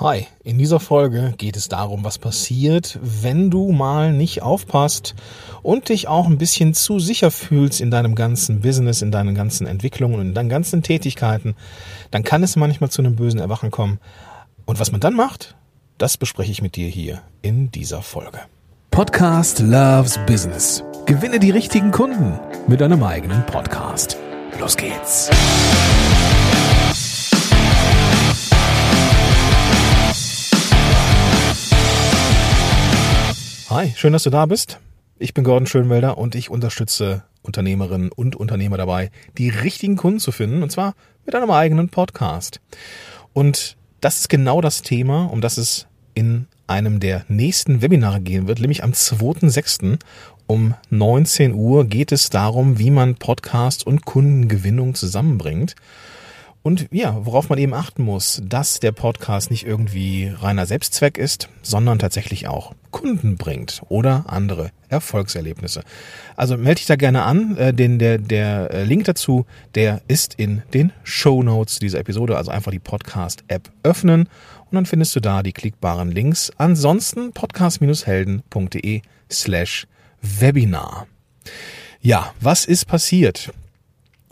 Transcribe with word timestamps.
Hi, 0.00 0.26
in 0.42 0.56
dieser 0.56 0.80
Folge 0.80 1.34
geht 1.36 1.58
es 1.58 1.68
darum, 1.68 2.04
was 2.04 2.16
passiert, 2.16 2.98
wenn 3.02 3.50
du 3.50 3.70
mal 3.70 4.14
nicht 4.14 4.40
aufpasst 4.40 5.14
und 5.60 5.90
dich 5.90 6.08
auch 6.08 6.26
ein 6.26 6.38
bisschen 6.38 6.72
zu 6.72 6.98
sicher 6.98 7.30
fühlst 7.30 7.82
in 7.82 7.90
deinem 7.90 8.14
ganzen 8.14 8.62
Business, 8.62 9.02
in 9.02 9.12
deinen 9.12 9.34
ganzen 9.34 9.66
Entwicklungen 9.66 10.18
und 10.18 10.28
in 10.28 10.34
deinen 10.34 10.48
ganzen 10.48 10.82
Tätigkeiten. 10.82 11.54
Dann 12.10 12.24
kann 12.24 12.42
es 12.42 12.56
manchmal 12.56 12.88
zu 12.88 13.02
einem 13.02 13.14
bösen 13.14 13.40
Erwachen 13.40 13.70
kommen. 13.70 14.00
Und 14.64 14.80
was 14.80 14.90
man 14.90 15.02
dann 15.02 15.12
macht, 15.12 15.54
das 15.98 16.16
bespreche 16.16 16.50
ich 16.50 16.62
mit 16.62 16.76
dir 16.76 16.88
hier 16.88 17.20
in 17.42 17.70
dieser 17.70 18.00
Folge. 18.00 18.40
Podcast 18.90 19.58
Loves 19.58 20.18
Business. 20.26 20.82
Gewinne 21.04 21.38
die 21.38 21.50
richtigen 21.50 21.90
Kunden 21.90 22.40
mit 22.68 22.80
deinem 22.80 23.02
eigenen 23.02 23.44
Podcast. 23.44 24.16
Los 24.58 24.78
geht's. 24.78 25.28
Hi, 33.70 33.92
schön, 33.94 34.12
dass 34.12 34.24
du 34.24 34.30
da 34.30 34.46
bist. 34.46 34.80
Ich 35.20 35.32
bin 35.32 35.44
Gordon 35.44 35.68
Schönwelder 35.68 36.18
und 36.18 36.34
ich 36.34 36.50
unterstütze 36.50 37.22
Unternehmerinnen 37.42 38.10
und 38.10 38.34
Unternehmer 38.34 38.76
dabei, 38.76 39.12
die 39.38 39.48
richtigen 39.48 39.94
Kunden 39.94 40.18
zu 40.18 40.32
finden, 40.32 40.64
und 40.64 40.72
zwar 40.72 40.96
mit 41.24 41.36
einem 41.36 41.52
eigenen 41.52 41.88
Podcast. 41.88 42.60
Und 43.32 43.76
das 44.00 44.18
ist 44.18 44.28
genau 44.28 44.60
das 44.60 44.82
Thema, 44.82 45.26
um 45.26 45.40
das 45.40 45.56
es 45.56 45.86
in 46.14 46.48
einem 46.66 46.98
der 46.98 47.24
nächsten 47.28 47.80
Webinare 47.80 48.20
gehen 48.20 48.48
wird, 48.48 48.58
nämlich 48.58 48.82
am 48.82 48.90
2.6. 48.90 50.00
um 50.48 50.74
19 50.88 51.54
Uhr 51.54 51.84
geht 51.84 52.10
es 52.10 52.28
darum, 52.28 52.80
wie 52.80 52.90
man 52.90 53.14
Podcast 53.14 53.86
und 53.86 54.04
Kundengewinnung 54.04 54.96
zusammenbringt. 54.96 55.76
Und 56.62 56.88
ja, 56.90 57.24
worauf 57.24 57.48
man 57.48 57.58
eben 57.58 57.72
achten 57.72 58.02
muss, 58.02 58.42
dass 58.44 58.80
der 58.80 58.92
Podcast 58.92 59.50
nicht 59.50 59.66
irgendwie 59.66 60.28
reiner 60.28 60.66
Selbstzweck 60.66 61.16
ist, 61.16 61.48
sondern 61.62 61.98
tatsächlich 61.98 62.48
auch 62.48 62.74
Kunden 62.90 63.36
bringt 63.36 63.80
oder 63.88 64.24
andere 64.26 64.70
Erfolgserlebnisse. 64.90 65.82
Also 66.36 66.58
melde 66.58 66.76
dich 66.76 66.86
da 66.86 66.96
gerne 66.96 67.22
an. 67.22 67.56
Äh, 67.56 67.72
den, 67.72 67.98
der, 67.98 68.18
der 68.18 68.70
äh, 68.72 68.84
Link 68.84 69.04
dazu, 69.04 69.46
der 69.74 70.02
ist 70.06 70.34
in 70.34 70.62
den 70.74 70.92
Show 71.02 71.42
Notes 71.42 71.78
dieser 71.78 72.00
Episode. 72.00 72.36
Also 72.36 72.50
einfach 72.50 72.72
die 72.72 72.78
Podcast-App 72.78 73.70
öffnen 73.82 74.28
und 74.70 74.74
dann 74.74 74.86
findest 74.86 75.16
du 75.16 75.20
da 75.20 75.42
die 75.42 75.52
klickbaren 75.52 76.10
Links. 76.10 76.52
Ansonsten 76.58 77.32
podcast-helden.de 77.32 79.00
slash 79.30 79.86
Webinar. 80.20 81.06
Ja, 82.02 82.34
was 82.40 82.66
ist 82.66 82.86
passiert? 82.86 83.50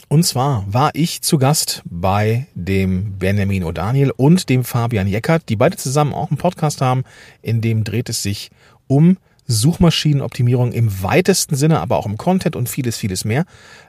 Und 0.09 0.25
zwar 0.25 0.65
war 0.73 0.91
ich 0.95 1.21
zu 1.21 1.37
Gast 1.37 1.83
bei 1.85 2.47
dem 2.55 3.19
Benjamin 3.19 3.63
O'Daniel 3.63 4.11
und 4.11 4.49
dem 4.49 4.65
Fabian 4.65 5.07
Jeckert, 5.07 5.49
die 5.51 5.57
beide 5.57 5.77
zusammen 5.77 6.15
auch 6.15 6.31
einen 6.31 6.39
Podcast 6.39 6.81
haben, 6.81 7.05
in 7.43 7.61
dem 7.61 7.85
dreht 7.85 8.09
es 8.09 8.23
sich 8.23 8.51
um 8.87 9.19
Suchmaschinenoptimierung 9.47 10.73
im 10.73 11.03
weitesten 11.03 11.57
Sinne, 11.57 11.81
aber 11.81 11.99
auch 11.99 12.07
im 12.07 12.17
Content 12.17 12.57
und 12.57 12.71
vieles, 12.71 12.97
vieles 12.97 13.27
mehr. 13.27 13.45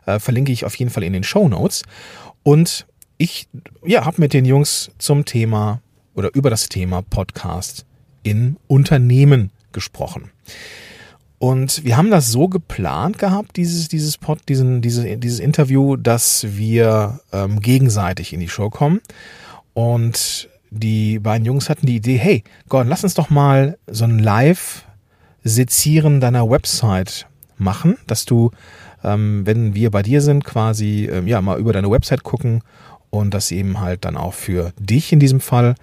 Äh, 0.06 0.20
verlinke 0.20 0.52
ich 0.52 0.66
auf 0.66 0.76
jeden 0.76 0.92
Fall 0.92 1.03
in 1.03 1.14
den 1.14 1.23
Show 1.23 1.48
Notes. 1.48 1.84
Und 2.44 2.86
ich 3.17 3.48
ja, 3.86 4.06
habe 4.06 4.20
mit 4.20 4.33
den 4.33 4.45
Jungs 4.45 4.92
zum 4.98 5.23
Thema 5.23 5.81
oder 6.16 6.33
über 6.33 6.50
das 6.50 6.67
Thema 6.67 7.02
Podcast 7.02 7.86
in 8.23 8.58
Unternehmen 8.67 9.52
gesprochen. 9.72 10.31
Und 11.40 11.86
wir 11.86 11.95
haben 11.95 12.12
das 12.12 12.28
so 12.28 12.50
geplant 12.50 13.18
gehabt, 13.18 13.56
dieses, 13.56 13.88
dieses 13.88 14.18
Pod, 14.18 14.40
diesen, 14.50 14.82
diese, 14.82 15.18
dieses 15.18 15.40
Interview, 15.40 15.95
dass 15.95 16.45
wir 16.50 17.22
ähm, 17.32 17.62
gegenseitig 17.62 18.34
in 18.34 18.42
die 18.42 18.50
Show 18.50 18.70
kommen. 18.70 19.00
Und 19.73 20.50
die 20.70 21.17
beiden 21.20 21.45
Jungs 21.45 21.70
hatten 21.70 21.86
die 21.86 21.95
Idee, 21.95 22.17
hey, 22.17 22.44
Gordon, 22.67 22.90
lass 22.90 23.06
uns 23.06 23.14
doch 23.14 23.30
mal 23.30 23.78
so 23.88 24.04
ein 24.04 24.20
Live-Sezieren 24.20 26.20
deiner 26.20 26.50
Website 26.50 27.26
machen, 27.58 27.95
dass 28.06 28.26
du, 28.26 28.52
ähm, 29.04 29.45
wenn 29.45 29.73
wir 29.73 29.92
bei 29.92 30.02
dir 30.02 30.21
sind, 30.21 30.44
quasi 30.44 31.06
ähm, 31.06 31.26
ja 31.26 31.42
mal 31.42 31.58
über 31.58 31.71
deine 31.71 31.89
Website 31.89 32.23
gucken 32.23 32.64
und 33.10 33.33
das 33.33 33.52
eben 33.52 33.80
halt 33.80 34.04
dann 34.04 34.17
auch 34.17 34.33
für 34.33 34.73
dich 34.77 35.14
in 35.14 35.20
diesem 35.20 35.39
Fall 35.39 35.76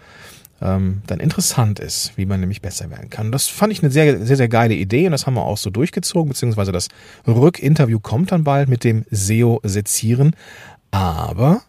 ähm, 0.61 1.03
dann 1.07 1.21
interessant 1.21 1.79
ist, 1.79 2.13
wie 2.17 2.27
man 2.27 2.41
nämlich 2.41 2.63
besser 2.63 2.91
werden 2.91 3.11
kann. 3.11 3.33
Das 3.33 3.49
fand 3.49 3.73
ich 3.73 3.83
eine 3.83 3.91
sehr, 3.91 4.25
sehr, 4.25 4.37
sehr 4.37 4.49
geile 4.49 4.75
Idee 4.75 5.07
und 5.07 5.13
das 5.13 5.27
haben 5.27 5.35
wir 5.35 5.45
auch 5.45 5.59
so 5.59 5.71
durchgezogen, 5.71 6.31
beziehungsweise 6.31 6.73
das 6.73 6.89
Rückinterview 7.27 8.01
kommt 8.01 8.33
dann 8.33 8.45
bald 8.45 8.69
mit 8.69 8.85
dem 8.85 9.05
SEO-Sezieren. 9.11 10.35
Aber 10.91 11.63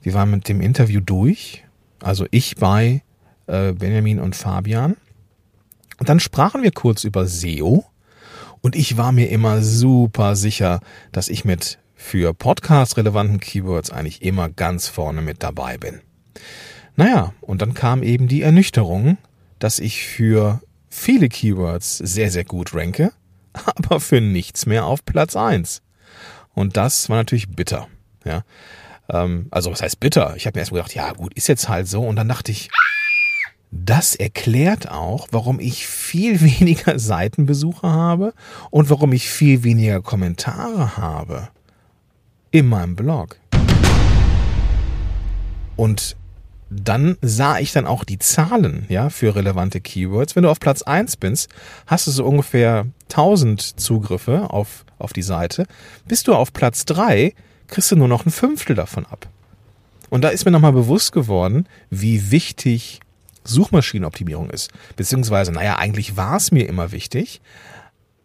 wir 0.00 0.14
waren 0.14 0.30
mit 0.30 0.48
dem 0.48 0.60
Interview 0.60 1.00
durch, 1.00 1.64
also 2.00 2.26
ich 2.30 2.56
bei 2.56 3.02
äh, 3.46 3.72
Benjamin 3.72 4.18
und 4.18 4.34
Fabian. 4.34 4.96
Und 5.98 6.08
dann 6.08 6.18
sprachen 6.18 6.62
wir 6.62 6.72
kurz 6.72 7.04
über 7.04 7.26
SEO 7.26 7.84
und 8.60 8.74
ich 8.74 8.96
war 8.96 9.12
mir 9.12 9.28
immer 9.30 9.62
super 9.62 10.34
sicher, 10.34 10.80
dass 11.12 11.28
ich 11.28 11.44
mit 11.44 11.78
für 11.94 12.34
Podcast 12.34 12.96
relevanten 12.96 13.38
Keywords 13.38 13.90
eigentlich 13.90 14.22
immer 14.22 14.48
ganz 14.48 14.88
vorne 14.88 15.22
mit 15.22 15.42
dabei 15.44 15.78
bin. 15.78 16.00
Naja, 16.96 17.32
und 17.40 17.62
dann 17.62 17.74
kam 17.74 18.02
eben 18.02 18.28
die 18.28 18.42
Ernüchterung, 18.42 19.18
dass 19.58 19.78
ich 19.78 20.04
für 20.04 20.60
viele 20.88 21.28
Keywords 21.28 21.98
sehr, 21.98 22.30
sehr 22.30 22.44
gut 22.44 22.74
ranke, 22.74 23.12
aber 23.52 24.00
für 24.00 24.20
nichts 24.20 24.66
mehr 24.66 24.84
auf 24.86 25.04
Platz 25.04 25.36
eins. 25.36 25.82
Und 26.54 26.76
das 26.76 27.08
war 27.08 27.16
natürlich 27.16 27.48
bitter. 27.48 27.88
Ja, 28.24 28.44
ähm, 29.08 29.46
also 29.50 29.70
was 29.70 29.82
heißt 29.82 30.00
bitter? 30.00 30.34
Ich 30.36 30.46
habe 30.46 30.56
mir 30.56 30.60
erst 30.60 30.72
mal 30.72 30.78
gedacht, 30.78 30.94
ja 30.94 31.12
gut, 31.12 31.34
ist 31.34 31.48
jetzt 31.48 31.68
halt 31.68 31.88
so. 31.88 32.02
Und 32.02 32.16
dann 32.16 32.28
dachte 32.28 32.52
ich, 32.52 32.70
das 33.70 34.14
erklärt 34.14 34.90
auch, 34.90 35.28
warum 35.30 35.58
ich 35.58 35.86
viel 35.86 36.40
weniger 36.60 36.98
Seitenbesucher 36.98 37.90
habe 37.90 38.34
und 38.70 38.90
warum 38.90 39.12
ich 39.12 39.28
viel 39.28 39.64
weniger 39.64 40.02
Kommentare 40.02 40.96
habe 40.98 41.48
in 42.50 42.68
meinem 42.68 42.96
Blog. 42.96 43.38
Und 45.74 46.16
dann 46.74 47.16
sah 47.20 47.58
ich 47.58 47.72
dann 47.72 47.86
auch 47.86 48.04
die 48.04 48.18
Zahlen, 48.18 48.86
ja, 48.88 49.10
für 49.10 49.34
relevante 49.34 49.80
Keywords. 49.80 50.36
Wenn 50.36 50.44
du 50.44 50.50
auf 50.50 50.60
Platz 50.60 50.82
eins 50.82 51.16
bist, 51.16 51.48
hast 51.86 52.06
du 52.06 52.10
so 52.10 52.24
ungefähr 52.24 52.86
1000 53.10 53.80
Zugriffe 53.80 54.50
auf, 54.50 54.84
auf 54.98 55.12
die 55.12 55.22
Seite. 55.22 55.66
Bist 56.06 56.28
du 56.28 56.34
auf 56.34 56.52
Platz 56.52 56.84
drei, 56.84 57.34
kriegst 57.68 57.90
du 57.90 57.96
nur 57.96 58.08
noch 58.08 58.26
ein 58.26 58.30
Fünftel 58.30 58.74
davon 58.74 59.06
ab. 59.06 59.28
Und 60.10 60.22
da 60.22 60.28
ist 60.28 60.44
mir 60.44 60.50
nochmal 60.50 60.72
bewusst 60.72 61.12
geworden, 61.12 61.66
wie 61.90 62.30
wichtig 62.30 63.00
Suchmaschinenoptimierung 63.44 64.50
ist. 64.50 64.70
Beziehungsweise, 64.96 65.52
naja, 65.52 65.76
eigentlich 65.76 66.16
war 66.16 66.36
es 66.36 66.52
mir 66.52 66.68
immer 66.68 66.92
wichtig, 66.92 67.40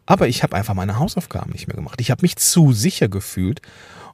aber 0.06 0.28
ich 0.28 0.44
habe 0.44 0.56
einfach 0.56 0.74
meine 0.74 1.00
Hausaufgaben 1.00 1.52
nicht 1.52 1.68
mehr 1.68 1.76
gemacht. 1.76 2.00
Ich 2.02 2.12
habe 2.12 2.22
mich 2.22 2.36
zu 2.38 2.72
sicher 2.72 3.08
gefühlt 3.08 3.62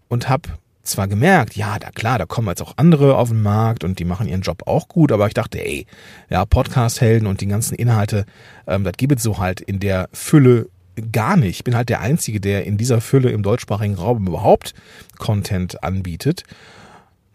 und 0.08 0.30
habe 0.30 0.50
zwar 0.84 1.08
gemerkt, 1.08 1.56
ja, 1.56 1.80
da 1.80 1.92
klar, 1.92 2.20
da 2.20 2.26
kommen 2.26 2.50
jetzt 2.50 2.62
auch 2.62 2.74
andere 2.76 3.16
auf 3.18 3.30
den 3.30 3.42
Markt 3.42 3.84
und 3.84 4.00
die 4.00 4.06
machen 4.06 4.28
ihren 4.28 4.42
Job 4.42 4.64
auch 4.68 4.88
gut, 4.90 5.12
aber 5.12 5.28
ich 5.28 5.34
dachte, 5.34 5.66
ey, 5.66 5.88
ja, 6.30 6.46
Podcast-Helden 6.46 7.28
und 7.28 7.42
die 7.42 7.48
ganzen 7.48 7.76
Inhalte, 7.76 8.26
ähm, 8.68 8.84
das 8.84 8.94
gibt 8.98 9.18
es 9.18 9.24
so 9.24 9.38
halt 9.38 9.62
in 9.62 9.80
der 9.80 10.10
Fülle 10.12 10.70
gar 11.12 11.38
nicht. 11.38 11.58
Ich 11.58 11.64
bin 11.64 11.76
halt 11.76 11.90
der 11.90 12.02
Einzige, 12.02 12.40
der 12.40 12.66
in 12.66 12.78
dieser 12.78 13.02
Fülle 13.02 13.32
im 13.32 13.44
deutschsprachigen 13.44 13.96
Raum 13.96 14.28
überhaupt 14.28 14.74
Content 15.18 15.84
anbietet. 15.84 16.44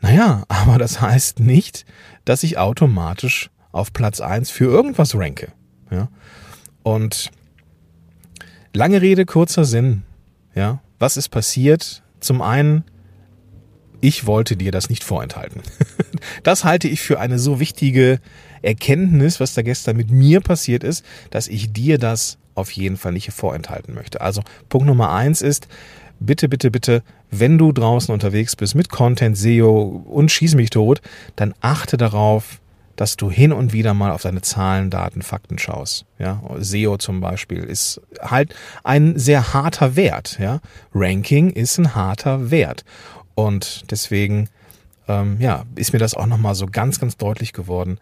Naja, 0.01 0.45
aber 0.49 0.79
das 0.79 1.01
heißt 1.01 1.41
nicht, 1.41 1.87
dass 2.25 2.43
ich 2.43 2.59
automatisch 2.59 3.51
auf 3.73 3.93
Platz 3.93 4.21
eins 4.21 4.51
für 4.51 4.65
irgendwas 4.67 5.15
ranke. 5.15 5.53
Ja? 5.91 6.09
Und 6.83 7.31
lange 8.75 9.01
Rede, 9.01 9.25
kurzer 9.25 9.65
Sinn. 9.65 10.03
Ja, 10.55 10.81
was 10.99 11.17
ist 11.17 11.29
passiert? 11.29 12.03
Zum 12.21 12.43
einen 12.43 12.85
ich 14.01 14.27
wollte 14.27 14.57
dir 14.57 14.73
das 14.73 14.89
nicht 14.89 15.05
vorenthalten. 15.05 15.63
Das 16.43 16.65
halte 16.65 16.89
ich 16.89 17.01
für 17.01 17.21
eine 17.21 17.39
so 17.39 17.61
wichtige 17.61 18.19
Erkenntnis, 18.63 19.39
was 19.39 19.55
da 19.55 19.63
gestern 19.63 19.97
mit 19.97 20.11
mir 20.11 20.41
passiert 20.41 20.83
ist, 20.83 21.05
dass 21.31 21.47
ich 21.47 21.73
dir 21.73 21.99
das 21.99 22.39
auf 22.55 22.73
jeden 22.73 22.97
Fall 22.97 23.13
nicht 23.13 23.31
vorenthalten 23.31 23.95
möchte. 23.95 24.21
Also 24.21 24.43
Punkt 24.69 24.87
Nummer 24.87 25.13
eins 25.13 25.43
ist, 25.43 25.69
bitte, 26.19 26.49
bitte, 26.49 26.71
bitte, 26.71 27.03
wenn 27.31 27.59
du 27.59 27.73
draußen 27.73 28.13
unterwegs 28.13 28.57
bist 28.57 28.75
mit 28.75 28.89
Content, 28.89 29.37
SEO 29.37 30.05
und 30.07 30.31
schieß 30.31 30.55
mich 30.55 30.71
tot, 30.71 31.01
dann 31.37 31.55
achte 31.61 31.97
darauf, 31.97 32.61
dass 32.97 33.17
du 33.17 33.31
hin 33.31 33.53
und 33.53 33.73
wieder 33.73 33.95
mal 33.95 34.11
auf 34.11 34.23
deine 34.23 34.43
Zahlen, 34.43 34.91
Daten, 34.91 35.23
Fakten 35.23 35.59
schaust. 35.59 36.05
Ja, 36.19 36.43
SEO 36.59 36.97
zum 36.97 37.21
Beispiel 37.21 37.63
ist 37.63 38.01
halt 38.21 38.55
ein 38.83 39.17
sehr 39.17 39.55
harter 39.55 39.95
Wert. 39.95 40.39
Ja, 40.41 40.61
Ranking 40.93 41.51
ist 41.51 41.79
ein 41.79 41.95
harter 41.95 42.51
Wert. 42.51 42.85
Und 43.39 43.85
deswegen, 43.93 44.49
ähm, 45.07 45.37
ja, 45.39 45.65
ist 45.77 45.93
mir 45.93 46.01
das 46.01 46.15
auch 46.15 46.27
nochmal 46.27 46.57
so 46.57 46.67
ganz, 46.67 46.99
ganz 46.99 47.17
deutlich 47.17 47.53
geworden, 47.53 48.01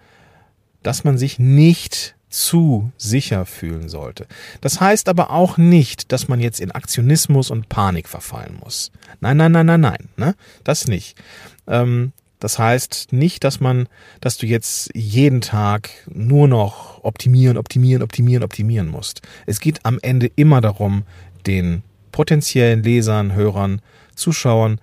dass 0.82 1.04
man 1.04 1.18
sich 1.18 1.38
nicht 1.38 2.14
zu 2.30 2.90
sicher 2.96 3.44
fühlen 3.44 3.90
sollte. 3.90 4.26
Das 4.62 4.80
heißt 4.80 5.10
aber 5.10 5.28
auch 5.30 5.58
nicht, 5.58 6.10
dass 6.10 6.26
man 6.28 6.40
jetzt 6.40 6.58
in 6.58 6.70
Aktionismus 6.70 7.50
und 7.50 7.68
Panik 7.68 8.08
verfallen 8.08 8.56
muss. 8.64 8.90
Nein, 9.20 9.36
nein, 9.36 9.52
nein, 9.52 9.66
nein, 9.66 9.80
nein, 9.82 10.08
ne? 10.16 10.34
Das 10.64 10.88
nicht. 10.88 11.18
Ähm, 11.66 12.12
Das 12.38 12.58
heißt 12.58 13.12
nicht, 13.12 13.44
dass 13.44 13.60
man, 13.60 13.88
dass 14.22 14.38
du 14.38 14.46
jetzt 14.46 14.90
jeden 14.94 15.40
Tag 15.42 15.90
nur 16.08 16.48
noch 16.48 17.04
optimieren, 17.04 17.58
optimieren, 17.58 18.02
optimieren, 18.02 18.42
optimieren 18.42 18.88
musst. 18.88 19.20
Es 19.44 19.60
geht 19.60 19.80
am 19.84 19.98
Ende 20.00 20.30
immer 20.36 20.60
darum, 20.62 21.04
den 21.46 21.82
potenziellen 22.10 22.82
Lesern, 22.82 23.34
Hörern, 23.34 23.82
Zuschauern 24.14 24.80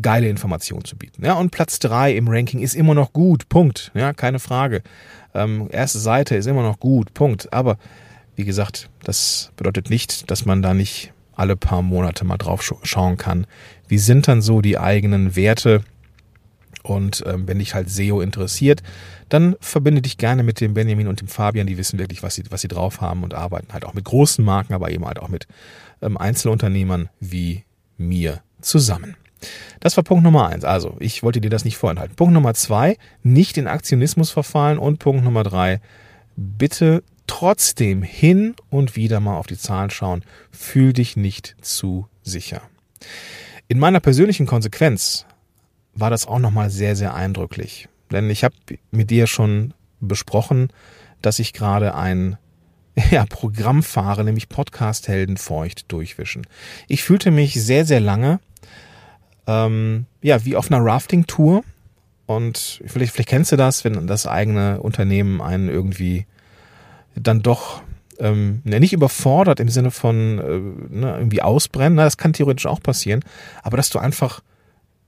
geile 0.00 0.28
Informationen 0.28 0.84
zu 0.84 0.96
bieten. 0.96 1.24
Ja, 1.24 1.34
und 1.34 1.50
Platz 1.50 1.78
drei 1.78 2.14
im 2.16 2.28
Ranking 2.28 2.60
ist 2.60 2.74
immer 2.74 2.94
noch 2.94 3.12
gut. 3.12 3.48
Punkt. 3.48 3.90
Ja, 3.94 4.12
keine 4.12 4.38
Frage. 4.38 4.82
Ähm, 5.34 5.68
erste 5.70 5.98
Seite 5.98 6.36
ist 6.36 6.46
immer 6.46 6.62
noch 6.62 6.80
gut. 6.80 7.12
Punkt. 7.14 7.52
Aber 7.52 7.76
wie 8.36 8.44
gesagt, 8.44 8.88
das 9.04 9.52
bedeutet 9.56 9.90
nicht, 9.90 10.30
dass 10.30 10.46
man 10.46 10.62
da 10.62 10.72
nicht 10.72 11.12
alle 11.34 11.56
paar 11.56 11.82
Monate 11.82 12.24
mal 12.24 12.38
drauf 12.38 12.62
schauen 12.82 13.16
kann. 13.16 13.46
Wie 13.88 13.98
sind 13.98 14.28
dann 14.28 14.42
so 14.42 14.60
die 14.60 14.78
eigenen 14.78 15.36
Werte? 15.36 15.82
Und 16.82 17.22
ähm, 17.26 17.46
wenn 17.46 17.58
dich 17.58 17.74
halt 17.74 17.90
SEO 17.90 18.20
interessiert, 18.20 18.82
dann 19.28 19.56
verbinde 19.60 20.02
dich 20.02 20.18
gerne 20.18 20.42
mit 20.42 20.60
dem 20.60 20.74
Benjamin 20.74 21.08
und 21.08 21.20
dem 21.20 21.28
Fabian. 21.28 21.66
Die 21.66 21.78
wissen 21.78 21.98
wirklich, 21.98 22.22
was 22.22 22.34
sie, 22.34 22.44
was 22.50 22.60
sie 22.60 22.68
drauf 22.68 23.00
haben 23.00 23.22
und 23.22 23.34
arbeiten 23.34 23.72
halt 23.72 23.84
auch 23.84 23.94
mit 23.94 24.04
großen 24.04 24.44
Marken, 24.44 24.74
aber 24.74 24.90
eben 24.90 25.06
halt 25.06 25.18
auch 25.18 25.28
mit 25.28 25.46
ähm, 26.00 26.16
Einzelunternehmern 26.16 27.08
wie 27.20 27.64
mir 27.98 28.42
zusammen. 28.60 29.16
Das 29.80 29.96
war 29.96 30.04
Punkt 30.04 30.24
Nummer 30.24 30.48
eins. 30.48 30.64
Also, 30.64 30.96
ich 31.00 31.22
wollte 31.22 31.40
dir 31.40 31.50
das 31.50 31.64
nicht 31.64 31.76
vorenthalten. 31.76 32.16
Punkt 32.16 32.34
Nummer 32.34 32.54
zwei, 32.54 32.96
nicht 33.22 33.58
in 33.58 33.66
Aktionismus 33.66 34.30
verfallen. 34.30 34.78
Und 34.78 34.98
Punkt 34.98 35.24
Nummer 35.24 35.42
drei, 35.42 35.80
bitte 36.36 37.02
trotzdem 37.26 38.02
hin 38.02 38.54
und 38.70 38.96
wieder 38.96 39.20
mal 39.20 39.36
auf 39.36 39.46
die 39.46 39.58
Zahlen 39.58 39.90
schauen. 39.90 40.24
Fühl 40.50 40.92
dich 40.92 41.16
nicht 41.16 41.56
zu 41.60 42.06
sicher. 42.22 42.62
In 43.68 43.78
meiner 43.78 44.00
persönlichen 44.00 44.46
Konsequenz 44.46 45.26
war 45.94 46.10
das 46.10 46.26
auch 46.26 46.38
nochmal 46.38 46.70
sehr, 46.70 46.96
sehr 46.96 47.14
eindrücklich. 47.14 47.88
Denn 48.10 48.30
ich 48.30 48.44
habe 48.44 48.54
mit 48.90 49.10
dir 49.10 49.26
schon 49.26 49.74
besprochen, 50.00 50.68
dass 51.22 51.38
ich 51.38 51.52
gerade 51.52 51.94
ein 51.94 52.36
ja, 53.10 53.24
Programm 53.24 53.82
fahre, 53.82 54.24
nämlich 54.24 54.48
Podcast 54.48 55.08
Helden 55.08 55.36
feucht 55.36 55.90
durchwischen. 55.90 56.46
Ich 56.88 57.02
fühlte 57.02 57.30
mich 57.30 57.54
sehr, 57.54 57.84
sehr 57.86 58.00
lange 58.00 58.40
ähm, 59.46 60.06
ja, 60.22 60.44
wie 60.44 60.56
auf 60.56 60.70
einer 60.70 60.84
Rafting-Tour. 60.84 61.62
Und 62.26 62.82
vielleicht, 62.86 63.12
vielleicht 63.12 63.28
kennst 63.28 63.52
du 63.52 63.56
das, 63.56 63.84
wenn 63.84 64.06
das 64.06 64.26
eigene 64.26 64.80
Unternehmen 64.80 65.40
einen 65.40 65.68
irgendwie 65.68 66.26
dann 67.14 67.42
doch 67.42 67.82
ähm, 68.18 68.62
ne, 68.64 68.80
nicht 68.80 68.92
überfordert 68.92 69.60
im 69.60 69.68
Sinne 69.68 69.90
von 69.90 70.38
äh, 70.38 70.94
ne, 70.94 71.16
irgendwie 71.18 71.42
ausbrennen. 71.42 71.96
Na, 71.96 72.04
das 72.04 72.16
kann 72.16 72.32
theoretisch 72.32 72.66
auch 72.66 72.80
passieren. 72.80 73.24
Aber 73.62 73.76
dass 73.76 73.90
du 73.90 73.98
einfach 73.98 74.40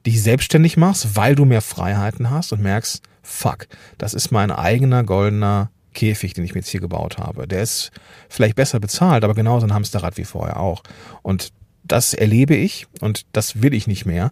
dich 0.07 0.23
selbstständig 0.23 0.77
machst, 0.77 1.17
weil 1.17 1.35
du 1.35 1.45
mehr 1.45 1.63
Freiheiten 1.63 2.31
hast 2.31 2.53
und 2.53 2.61
merkst, 2.61 3.03
fuck, 3.23 3.69
das 3.97 4.13
ist 4.13 4.31
mein 4.31 4.51
eigener 4.51 5.03
goldener 5.03 5.71
Käfig, 5.95 6.35
den 6.35 6.45
ich 6.45 6.55
mir 6.55 6.61
jetzt 6.61 6.69
hier 6.69 6.81
gebaut 6.81 7.19
habe. 7.19 7.47
Der 7.49 7.63
ist 7.63 7.91
vielleicht 8.29 8.57
besser 8.57 8.81
bezahlt, 8.81 9.25
aber 9.25 9.35
genauso 9.35 9.67
ein 9.67 9.73
Hamsterrad 9.73 10.19
wie 10.19 10.25
vorher 10.25 10.61
auch. 10.61 10.83
Und 11.23 11.53
das 11.85 12.15
erlebe 12.15 12.57
ich 12.57 12.87
und 13.01 13.27
das 13.33 13.63
will 13.63 13.75
ich 13.75 13.87
nicht 13.87 14.07
mehr. 14.07 14.31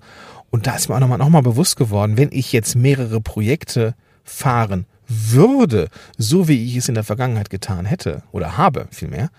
Und 0.51 0.67
da 0.67 0.75
ist 0.75 0.89
mir 0.89 0.97
auch 0.97 1.01
nochmal 1.01 1.19
noch 1.19 1.29
mal 1.29 1.43
bewusst 1.43 1.77
geworden, 1.77 2.17
wenn 2.17 2.31
ich 2.33 2.53
jetzt 2.53 2.75
mehrere 2.75 3.21
Projekte 3.21 3.95
fahren 4.25 4.87
würde, 5.09 5.89
so 6.17 6.49
wie 6.49 6.67
ich 6.67 6.77
es 6.77 6.89
in 6.89 6.95
der 6.95 7.05
Vergangenheit 7.05 7.51
getan 7.51 7.87
hätte 7.87 8.23
oder 8.33 8.57
habe 8.57 8.89
vielmehr, 8.91 9.31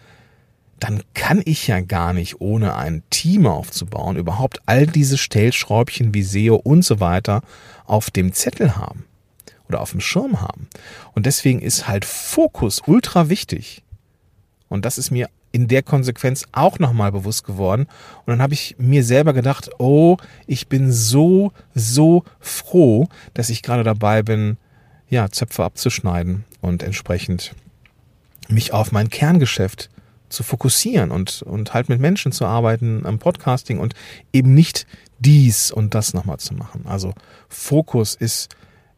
dann 0.80 1.02
kann 1.14 1.42
ich 1.46 1.68
ja 1.68 1.80
gar 1.80 2.14
nicht, 2.14 2.42
ohne 2.42 2.76
ein 2.76 3.04
Team 3.10 3.48
aufzubauen, 3.48 4.18
überhaupt 4.18 4.60
all 4.66 4.86
diese 4.86 5.18
Stellschräubchen 5.18 6.14
wie 6.14 6.24
SEO 6.24 6.56
und 6.56 6.84
so 6.84 7.00
weiter 7.00 7.42
auf 7.86 8.12
dem 8.12 8.34
Zettel 8.34 8.76
haben 8.76 9.06
oder 9.70 9.82
auf 9.82 9.92
dem 9.92 10.02
Schirm 10.02 10.42
haben. 10.42 10.68
Und 11.14 11.26
deswegen 11.26 11.62
ist 11.62 11.88
halt 11.88 12.06
Fokus 12.06 12.82
ultra 12.86 13.30
wichtig. 13.30 13.82
Und 14.68 14.84
das 14.84 14.98
ist 14.98 15.10
mir 15.12 15.30
in 15.54 15.68
der 15.68 15.84
Konsequenz 15.84 16.46
auch 16.52 16.80
nochmal 16.80 17.12
bewusst 17.12 17.46
geworden. 17.46 17.84
Und 18.26 18.32
dann 18.32 18.42
habe 18.42 18.56
ich 18.56 18.76
mir 18.80 19.04
selber 19.06 19.34
gedacht, 19.34 19.70
oh, 19.78 20.18
ich 20.48 20.68
bin 20.68 20.92
so, 20.92 21.54
so 21.76 22.24
froh, 22.40 23.08
dass 23.36 23.50
ich 23.50 23.62
gerade 23.62 23.84
dabei 23.84 24.24
bin, 24.24 24.58
ja, 25.10 25.30
Zöpfe 25.30 25.64
abzuschneiden 25.64 26.44
und 26.60 26.82
entsprechend 26.82 27.54
mich 28.50 28.74
auf 28.74 28.92
mein 28.92 29.10
Kerngeschäft 29.10 29.90
zu 30.28 30.42
fokussieren 30.42 31.12
und, 31.12 31.44
und 31.44 31.76
halt 31.76 31.88
mit 31.88 32.00
Menschen 32.00 32.32
zu 32.32 32.46
arbeiten 32.46 33.06
am 33.06 33.20
Podcasting 33.20 33.78
und 33.78 33.94
eben 34.34 34.56
nicht 34.56 34.88
dies 35.20 35.72
und 35.72 35.94
das 35.94 36.16
nochmal 36.16 36.40
zu 36.40 36.56
machen. 36.56 36.86
Also 36.88 37.14
Fokus 37.48 38.16
ist, 38.16 38.50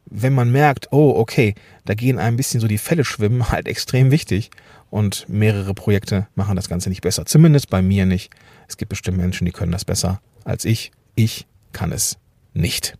wenn 0.05 0.33
man 0.33 0.51
merkt, 0.51 0.87
oh, 0.91 1.13
okay, 1.15 1.55
da 1.85 1.93
gehen 1.93 2.19
ein 2.19 2.35
bisschen 2.35 2.59
so 2.59 2.67
die 2.67 2.77
Fälle 2.77 3.05
schwimmen, 3.05 3.49
halt 3.51 3.67
extrem 3.67 4.11
wichtig 4.11 4.51
und 4.89 5.27
mehrere 5.27 5.73
Projekte 5.73 6.27
machen 6.35 6.55
das 6.55 6.69
Ganze 6.69 6.89
nicht 6.89 7.01
besser. 7.01 7.25
Zumindest 7.25 7.69
bei 7.69 7.81
mir 7.81 8.05
nicht. 8.05 8.31
Es 8.67 8.77
gibt 8.77 8.89
bestimmt 8.89 9.17
Menschen, 9.17 9.45
die 9.45 9.51
können 9.51 9.71
das 9.71 9.85
besser 9.85 10.21
als 10.43 10.65
ich. 10.65 10.91
Ich 11.15 11.47
kann 11.71 11.91
es 11.91 12.17
nicht. 12.53 12.97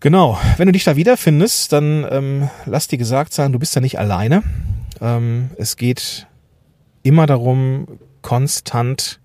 Genau, 0.00 0.38
wenn 0.56 0.66
du 0.66 0.72
dich 0.72 0.84
da 0.84 0.96
wiederfindest, 0.96 1.72
dann 1.72 2.06
ähm, 2.10 2.50
lass 2.66 2.88
dir 2.88 2.98
gesagt 2.98 3.32
sein, 3.32 3.52
du 3.52 3.58
bist 3.58 3.74
da 3.74 3.80
nicht 3.80 3.98
alleine. 3.98 4.42
Ähm, 5.00 5.50
es 5.56 5.76
geht 5.76 6.26
immer 7.02 7.26
darum, 7.26 7.98
konstant 8.20 9.20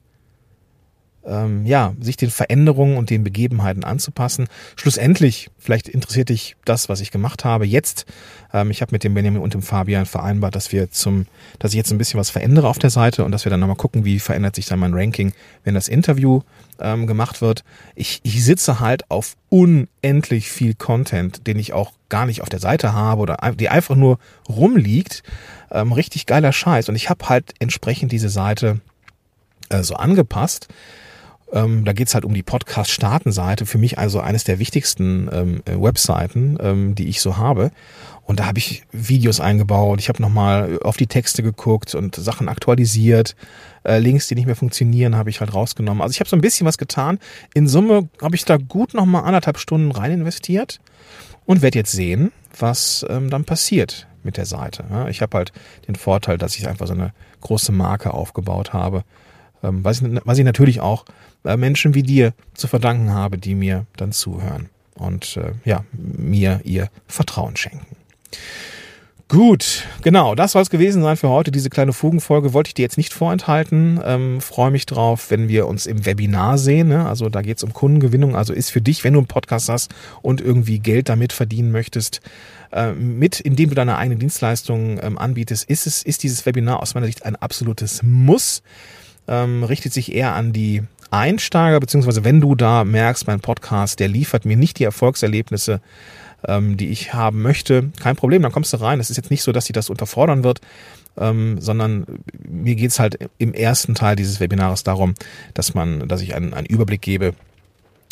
ähm, 1.26 1.66
ja, 1.66 1.94
sich 2.00 2.18
den 2.18 2.32
Veränderungen 2.32 2.98
und 2.98 3.10
den 3.10 3.24
Begebenheiten 3.24 3.84
anzupassen. 3.84 4.48
Schlussendlich, 4.76 5.50
vielleicht 5.58 5.88
interessiert 5.88 6.30
dich 6.30 6.56
das, 6.66 6.90
was 6.90 7.00
ich 7.02 7.12
gemacht 7.12 7.46
habe 7.46 7.66
jetzt. 7.66 8.06
Ähm, 8.54 8.72
ich 8.72 8.82
habe 8.82 8.92
mit 8.92 9.04
dem 9.04 9.14
Benjamin 9.14 9.42
und 9.42 9.54
dem 9.54 9.62
Fabian 9.62 10.06
vereinbart, 10.06 10.56
dass 10.56 10.72
wir 10.72 10.90
zum, 10.92 11.28
dass 11.60 11.72
ich 11.72 11.78
jetzt 11.78 11.92
ein 11.92 11.98
bisschen 11.98 12.20
was 12.20 12.30
verändere 12.30 12.68
auf 12.68 12.80
der 12.80 12.90
Seite 12.90 13.24
und 13.24 13.32
dass 13.32 13.46
wir 13.46 13.50
dann 13.50 13.60
nochmal 13.60 13.76
gucken, 13.76 14.06
wie 14.06 14.20
verändert 14.20 14.56
sich 14.56 14.66
dann 14.66 14.80
mein 14.80 14.94
Ranking, 14.94 15.34
wenn 15.64 15.76
das 15.76 15.88
Interview 15.88 16.42
ähm, 16.80 17.06
gemacht 17.06 17.42
wird. 17.42 17.64
Ich, 17.96 18.20
ich 18.24 18.44
sitze 18.44 18.80
halt 18.80 19.10
auf 19.10 19.36
unendlich 19.50 20.50
viel 20.50 20.74
Content, 20.74 21.46
den 21.46 21.60
ich 21.60 21.74
auch 21.74 21.92
gar 22.10 22.26
nicht 22.26 22.42
auf 22.42 22.50
der 22.50 22.60
Seite 22.60 22.94
habe 22.94 23.22
oder 23.22 23.38
die 23.58 23.70
einfach 23.70 23.96
nur 23.96 24.18
rumliegt. 24.50 25.24
Ähm, 25.72 25.94
richtig 25.94 26.26
geiler 26.26 26.52
Scheiß. 26.52 26.90
Und 26.90 26.96
ich 26.96 27.10
habe 27.10 27.30
halt 27.30 27.54
entsprechend 27.60 28.12
diese 28.12 28.30
Seite 28.30 28.82
äh, 29.70 29.84
so 29.84 29.96
angepasst, 29.96 30.68
ähm, 31.54 31.86
da 31.86 31.94
geht's 31.94 32.14
halt 32.14 32.26
um 32.26 32.34
die 32.34 32.44
Podcast-Startenseite. 32.44 33.66
Für 33.66 33.78
mich 33.78 33.98
also 33.98 34.20
eines 34.20 34.44
der 34.44 34.60
wichtigsten 34.60 35.30
ähm, 35.32 35.64
äh, 35.66 35.82
Webseiten, 35.82 36.58
ähm, 36.62 36.96
die 36.96 37.08
ich 37.08 37.22
so 37.22 37.38
habe. 37.38 37.72
Und 38.26 38.40
da 38.40 38.46
habe 38.46 38.60
ich 38.60 38.84
Videos 38.92 39.40
eingebaut. 39.40 40.00
Ich 40.00 40.08
habe 40.08 40.22
nochmal 40.22 40.80
auf 40.84 40.96
die 40.96 41.08
Texte 41.08 41.44
geguckt 41.44 41.96
und 41.96 42.16
Sachen 42.16 42.48
aktualisiert. 42.48 43.36
Äh, 43.84 44.00
Links, 44.00 44.28
die 44.28 44.36
nicht 44.36 44.46
mehr 44.46 44.56
funktionieren, 44.56 45.18
habe 45.18 45.30
ich 45.30 45.42
halt 45.42 45.54
rausgenommen. 45.54 46.02
Also 46.02 46.14
ich 46.14 46.20
habe 46.20 46.30
so 46.30 46.38
ein 46.38 46.42
bisschen 46.42 46.66
was 46.66 46.78
getan. 46.78 47.20
In 47.54 47.68
Summe 47.68 48.08
habe 48.22 48.36
ich 48.36 48.46
da 48.46 48.58
gut 48.58 48.94
nochmal 48.94 49.26
anderthalb 49.26 49.58
Stunden 49.58 49.92
rein 49.92 50.12
investiert 50.12 50.80
und 51.46 51.62
werde 51.62 51.80
jetzt 51.80 51.92
sehen, 51.92 52.32
was 52.58 53.06
ähm, 53.10 53.30
dann 53.30 53.44
passiert 53.44 54.08
mit 54.24 54.38
der 54.38 54.46
Seite. 54.46 54.86
Ja, 54.90 55.08
ich 55.08 55.22
habe 55.22 55.38
halt 55.38 55.52
den 55.88 55.96
Vorteil, 55.96 56.38
dass 56.38 56.56
ich 56.56 56.68
einfach 56.68 56.88
so 56.88 56.94
eine 56.94 57.12
große 57.42 57.72
Marke 57.72 58.14
aufgebaut 58.14 58.72
habe. 58.72 59.04
Ähm, 59.64 59.84
was, 59.84 60.02
ich, 60.02 60.22
was 60.24 60.38
ich 60.38 60.46
natürlich 60.46 60.80
auch 60.80 61.06
Menschen 61.44 61.94
wie 61.94 62.04
dir 62.04 62.34
zu 62.54 62.68
verdanken 62.68 63.12
habe, 63.14 63.38
die 63.38 63.56
mir 63.56 63.86
dann 63.98 64.12
zuhören 64.12 64.70
und 64.96 65.38
äh, 65.38 65.54
ja, 65.66 65.84
mir 65.94 66.62
ihr 66.64 66.90
Vertrauen 67.08 67.56
schenken. 67.56 67.96
Gut, 69.32 69.86
genau, 70.02 70.36
das 70.36 70.52
soll 70.52 70.62
es 70.62 70.70
gewesen 70.70 71.04
sein 71.04 71.16
für 71.16 71.30
heute. 71.30 71.52
Diese 71.52 71.70
kleine 71.70 71.94
Fugenfolge 71.94 72.52
wollte 72.52 72.68
ich 72.68 72.74
dir 72.74 72.82
jetzt 72.82 72.98
nicht 72.98 73.14
vorenthalten. 73.14 73.98
Ähm, 74.04 74.42
Freue 74.42 74.72
mich 74.72 74.86
drauf, 74.86 75.32
wenn 75.32 75.48
wir 75.48 75.68
uns 75.68 75.86
im 75.86 76.06
Webinar 76.06 76.58
sehen. 76.58 76.90
Ne? 76.90 77.08
Also 77.08 77.30
da 77.30 77.42
geht 77.42 77.56
es 77.56 77.64
um 77.64 77.72
Kundengewinnung. 77.72 78.36
Also 78.36 78.52
ist 78.52 78.72
für 78.72 78.82
dich, 78.82 79.06
wenn 79.06 79.14
du 79.14 79.20
einen 79.20 79.28
Podcast 79.28 79.70
hast 79.70 79.96
und 80.22 80.42
irgendwie 80.42 80.80
Geld 80.80 81.08
damit 81.08 81.32
verdienen 81.32 81.72
möchtest, 81.72 82.20
äh, 82.74 82.92
mit, 82.92 83.40
indem 83.40 83.70
du 83.70 83.76
deine 83.76 83.98
eigene 83.98 84.18
Dienstleistung 84.18 85.00
ähm, 85.02 85.18
anbietest, 85.18 85.64
ist 85.70 85.88
es, 85.88 86.04
ist 86.04 86.24
dieses 86.24 86.46
Webinar 86.46 86.82
aus 86.82 86.94
meiner 86.94 87.06
Sicht 87.06 87.26
ein 87.26 87.38
absolutes 87.38 88.04
Muss. 88.04 88.64
Ähm, 89.30 89.64
richtet 89.64 89.94
sich 89.94 90.14
eher 90.14 90.36
an 90.36 90.52
die 90.52 90.84
Einsteiger, 91.12 91.80
beziehungsweise 91.80 92.24
wenn 92.24 92.42
du 92.42 92.56
da 92.56 92.84
merkst, 92.84 93.28
mein 93.28 93.42
Podcast, 93.42 94.00
der 94.00 94.08
liefert 94.08 94.46
mir 94.46 94.58
nicht 94.58 94.80
die 94.80 94.86
Erfolgserlebnisse, 94.86 95.82
ähm, 96.48 96.78
die 96.78 96.90
ich 96.90 97.14
haben 97.14 97.42
möchte, 97.42 97.92
kein 98.02 98.16
Problem, 98.16 98.42
dann 98.42 98.52
kommst 98.52 98.74
du 98.74 98.78
rein. 98.78 99.00
Es 99.00 99.10
ist 99.10 99.18
jetzt 99.18 99.30
nicht 99.30 99.44
so, 99.44 99.52
dass 99.52 99.66
sie 99.66 99.74
das 99.74 99.90
unterfordern 99.90 100.44
wird, 100.44 100.62
ähm, 101.18 101.60
sondern 101.60 102.06
mir 102.48 102.76
geht's 102.76 103.00
halt 103.00 103.30
im 103.38 103.54
ersten 103.54 103.96
Teil 103.96 104.16
dieses 104.16 104.40
Webinars 104.40 104.84
darum, 104.84 105.14
dass 105.54 105.74
man, 105.74 106.08
dass 106.08 106.22
ich 106.22 106.34
einen, 106.34 106.54
einen 106.54 106.68
Überblick 106.68 107.02
gebe, 107.02 107.34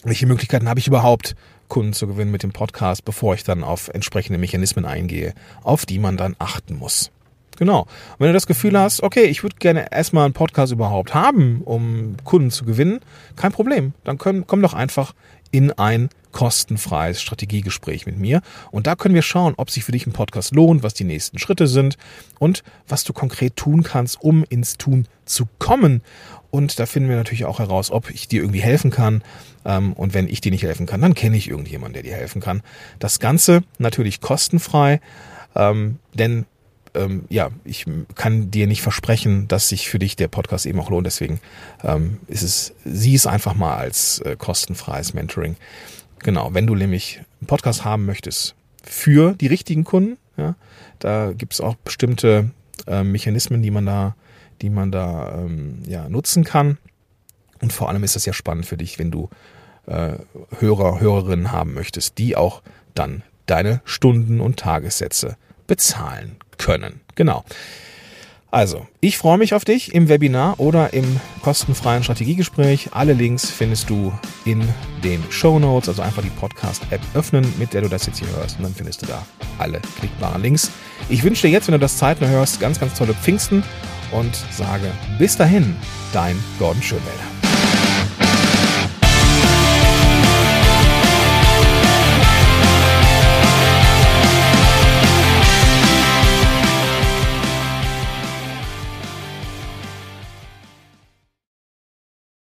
welche 0.04 0.28
Möglichkeiten 0.28 0.70
habe 0.70 0.80
ich 0.80 0.88
überhaupt, 0.88 1.36
Kunden 1.68 1.94
zu 1.94 2.08
gewinnen 2.08 2.32
mit 2.32 2.44
dem 2.44 2.52
Podcast, 2.52 3.06
bevor 3.06 3.36
ich 3.36 3.44
dann 3.44 3.64
auf 3.64 3.90
entsprechende 3.90 4.40
Mechanismen 4.40 4.86
eingehe, 4.86 5.34
auf 5.64 5.86
die 5.86 6.00
man 6.00 6.18
dann 6.18 6.36
achten 6.40 6.76
muss. 6.76 7.12
Genau. 7.60 7.82
Und 7.82 8.20
wenn 8.20 8.28
du 8.28 8.34
das 8.34 8.48
Gefühl 8.48 8.80
hast, 8.80 9.04
okay, 9.04 9.26
ich 9.26 9.44
würde 9.44 9.58
gerne 9.58 9.92
erstmal 9.92 10.26
einen 10.26 10.34
Podcast 10.34 10.72
überhaupt 10.72 11.14
haben, 11.14 11.62
um 11.66 12.16
Kunden 12.24 12.52
zu 12.52 12.64
gewinnen, 12.64 13.02
kein 13.36 13.52
Problem. 13.52 13.94
Dann 14.06 14.18
können, 14.18 14.48
komm 14.48 14.62
doch 14.62 14.74
einfach 14.74 15.14
in 15.52 15.72
ein 15.74 16.10
kostenfreies 16.32 17.22
Strategiegespräch 17.22 18.06
mit 18.06 18.18
mir. 18.18 18.42
Und 18.72 18.88
da 18.88 18.96
können 18.96 19.16
wir 19.16 19.24
schauen, 19.24 19.56
ob 19.58 19.72
sich 19.72 19.84
für 19.84 19.92
dich 19.92 20.08
ein 20.08 20.14
Podcast 20.14 20.54
lohnt, 20.54 20.84
was 20.84 20.94
die 20.94 21.04
nächsten 21.04 21.38
Schritte 21.40 21.68
sind 21.68 21.98
und 22.38 22.64
was 22.88 23.04
du 23.04 23.14
konkret 23.14 23.56
tun 23.56 23.84
kannst, 23.84 24.22
um 24.22 24.46
ins 24.48 24.78
Tun 24.78 25.08
zu 25.26 25.48
kommen. 25.58 26.02
Und 26.52 26.80
da 26.80 26.86
finden 26.86 27.10
wir 27.10 27.18
natürlich 27.18 27.46
auch 27.46 27.60
heraus, 27.60 27.92
ob 27.92 28.10
ich 28.10 28.28
dir 28.28 28.42
irgendwie 28.42 28.62
helfen 28.62 28.92
kann. 28.92 29.22
Ähm, 29.66 29.94
und 29.94 30.14
wenn 30.14 30.28
ich 30.28 30.40
dir 30.40 30.52
nicht 30.52 30.64
helfen 30.64 30.86
kann, 30.86 31.02
dann 31.02 31.14
kenne 31.14 31.36
ich 31.36 31.50
irgendjemanden, 31.50 31.94
der 31.94 32.04
dir 32.04 32.16
helfen 32.16 32.42
kann. 32.42 32.62
Das 33.00 33.20
Ganze 33.20 33.64
natürlich 33.80 34.22
kostenfrei, 34.22 35.02
ähm, 35.56 36.00
denn 36.14 36.46
ähm, 36.96 37.26
ja, 37.30 37.50
ich 37.64 37.86
kann 38.16 38.52
dir 38.52 38.68
nicht 38.68 38.82
versprechen, 38.82 39.48
dass 39.48 39.70
sich 39.70 39.90
für 39.90 40.00
dich 40.00 40.16
der 40.16 40.28
Podcast 40.28 40.66
eben 40.66 40.80
auch 40.80 40.90
lohnt. 40.90 41.06
Deswegen 41.06 41.40
ist 42.28 42.44
es, 42.44 42.74
sieh 42.86 43.16
es 43.16 43.26
einfach 43.26 43.56
mal 43.56 43.76
als 43.76 44.20
äh, 44.20 44.36
kostenfreies 44.38 45.14
Mentoring. 45.14 45.56
Genau, 46.20 46.54
wenn 46.54 46.68
du 46.68 46.76
nämlich 46.76 47.22
einen 47.40 47.48
Podcast 47.48 47.86
haben 47.86 48.06
möchtest 48.06 48.56
für 48.84 49.34
die 49.34 49.48
richtigen 49.48 49.84
Kunden, 49.84 50.18
ja, 50.38 50.56
da 51.00 51.32
gibt 51.34 51.54
es 51.54 51.62
auch 51.62 51.76
bestimmte 51.76 52.52
äh, 52.88 53.04
Mechanismen, 53.04 53.62
die 53.62 53.72
man 53.72 53.86
da, 53.86 54.16
die 54.62 54.70
man 54.70 54.92
da 54.92 55.36
ähm, 55.36 55.80
ja, 55.86 56.10
nutzen 56.10 56.44
kann. 56.44 56.78
Und 57.62 57.74
vor 57.74 57.90
allem 57.90 58.04
ist 58.04 58.16
das 58.16 58.26
ja 58.26 58.34
spannend 58.34 58.66
für 58.66 58.78
dich, 58.78 59.00
wenn 59.00 59.12
du 59.12 59.30
äh, 59.86 60.14
Hörer, 60.60 61.00
Hörerinnen 61.00 61.52
haben 61.52 61.74
möchtest, 61.74 62.18
die 62.18 62.36
auch 62.36 62.62
dann 62.96 63.24
deine 63.46 63.82
Stunden 63.84 64.42
und 64.42 64.58
Tagessätze 64.58 65.38
bezahlen 65.70 66.36
können. 66.58 67.00
Genau. 67.16 67.46
Also, 68.52 68.88
ich 69.00 69.20
freue 69.20 69.38
mich 69.38 69.54
auf 69.54 69.64
dich 69.64 69.94
im 69.94 70.10
Webinar 70.10 70.60
oder 70.60 70.92
im 70.92 71.20
kostenfreien 71.44 72.04
Strategiegespräch. 72.04 72.90
Alle 72.94 73.14
Links 73.14 73.52
findest 73.52 73.92
du 73.92 74.12
in 74.44 74.68
den 75.04 75.24
Show 75.30 75.60
Notes, 75.60 75.88
also 75.88 76.02
einfach 76.02 76.24
die 76.24 76.32
Podcast-App 76.32 77.02
öffnen, 77.14 77.54
mit 77.60 77.76
der 77.76 77.82
du 77.82 77.90
das 77.90 78.08
jetzt 78.08 78.18
hier 78.18 78.28
hörst 78.36 78.58
und 78.58 78.64
dann 78.64 78.74
findest 78.74 79.04
du 79.04 79.06
da 79.06 79.24
alle 79.60 79.80
klickbaren 80.00 80.42
Links. 80.42 80.72
Ich 81.10 81.24
wünsche 81.24 81.48
dir 81.48 81.54
jetzt, 81.54 81.68
wenn 81.68 81.74
du 81.74 81.80
das 81.80 81.98
zeitnah 81.98 82.28
hörst, 82.28 82.60
ganz, 82.60 82.80
ganz 82.80 82.96
tolle 82.96 83.14
Pfingsten 83.14 83.64
und 84.12 84.36
sage 84.52 84.92
bis 85.20 85.38
dahin, 85.38 85.76
dein 86.12 86.36
Gordon 86.58 86.82
Schönwälder. 86.82 87.39